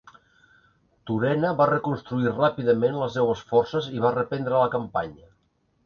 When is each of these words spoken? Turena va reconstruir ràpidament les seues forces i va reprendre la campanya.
Turena 1.09 1.51
va 1.59 1.67
reconstruir 1.71 2.33
ràpidament 2.39 2.99
les 3.03 3.17
seues 3.21 3.47
forces 3.53 3.93
i 3.99 4.05
va 4.07 4.17
reprendre 4.21 4.61
la 4.67 4.77
campanya. 4.79 5.33